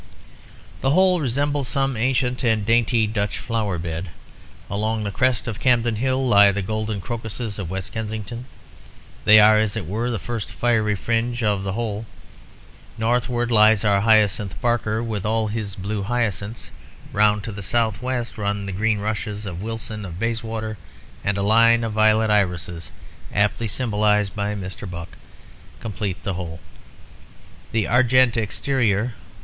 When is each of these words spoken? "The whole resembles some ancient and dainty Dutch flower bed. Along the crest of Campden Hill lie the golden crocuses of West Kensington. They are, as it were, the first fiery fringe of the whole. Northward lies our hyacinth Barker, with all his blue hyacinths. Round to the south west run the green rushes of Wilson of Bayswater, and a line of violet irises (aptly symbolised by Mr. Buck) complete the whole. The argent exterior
"The 0.79 0.89
whole 0.89 1.21
resembles 1.21 1.67
some 1.67 1.95
ancient 1.95 2.43
and 2.43 2.65
dainty 2.65 3.05
Dutch 3.05 3.37
flower 3.37 3.77
bed. 3.77 4.09
Along 4.67 5.03
the 5.03 5.11
crest 5.11 5.47
of 5.47 5.59
Campden 5.59 5.97
Hill 5.97 6.25
lie 6.27 6.51
the 6.51 6.63
golden 6.63 6.99
crocuses 7.01 7.59
of 7.59 7.69
West 7.69 7.93
Kensington. 7.93 8.45
They 9.25 9.39
are, 9.39 9.59
as 9.59 9.77
it 9.77 9.85
were, 9.85 10.09
the 10.09 10.17
first 10.17 10.51
fiery 10.51 10.95
fringe 10.95 11.43
of 11.43 11.61
the 11.61 11.73
whole. 11.73 12.07
Northward 12.97 13.51
lies 13.51 13.83
our 13.83 14.01
hyacinth 14.01 14.59
Barker, 14.59 15.03
with 15.03 15.23
all 15.23 15.49
his 15.49 15.75
blue 15.75 16.01
hyacinths. 16.01 16.71
Round 17.13 17.43
to 17.43 17.51
the 17.51 17.61
south 17.61 18.01
west 18.01 18.39
run 18.39 18.65
the 18.65 18.71
green 18.71 18.97
rushes 18.97 19.45
of 19.45 19.61
Wilson 19.61 20.03
of 20.03 20.17
Bayswater, 20.17 20.79
and 21.23 21.37
a 21.37 21.43
line 21.43 21.83
of 21.83 21.93
violet 21.93 22.31
irises 22.31 22.91
(aptly 23.31 23.67
symbolised 23.67 24.35
by 24.35 24.55
Mr. 24.55 24.89
Buck) 24.89 25.09
complete 25.79 26.23
the 26.23 26.33
whole. 26.33 26.59
The 27.71 27.87
argent 27.87 28.35
exterior 28.35 29.13